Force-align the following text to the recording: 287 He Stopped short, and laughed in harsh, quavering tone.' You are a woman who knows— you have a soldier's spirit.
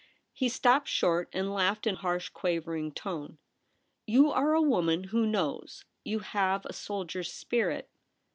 287 0.35 0.45
He 0.45 0.49
Stopped 0.49 0.87
short, 0.87 1.29
and 1.31 1.53
laughed 1.53 1.85
in 1.85 1.97
harsh, 1.97 2.29
quavering 2.29 2.91
tone.' 2.91 3.37
You 4.07 4.31
are 4.31 4.55
a 4.55 4.59
woman 4.63 5.03
who 5.03 5.27
knows— 5.27 5.85
you 6.03 6.21
have 6.21 6.65
a 6.65 6.73
soldier's 6.73 7.31
spirit. 7.31 7.87